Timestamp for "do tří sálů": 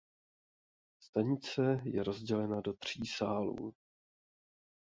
2.61-3.73